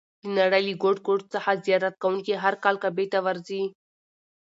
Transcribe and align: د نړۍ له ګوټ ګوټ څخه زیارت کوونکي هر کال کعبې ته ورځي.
د 0.23 0.25
نړۍ 0.39 0.63
له 0.67 0.75
ګوټ 0.83 0.97
ګوټ 1.07 1.21
څخه 1.33 1.59
زیارت 1.65 1.95
کوونکي 2.03 2.33
هر 2.43 2.53
کال 2.63 2.75
کعبې 2.83 3.05
ته 3.13 3.19
ورځي. 3.25 3.63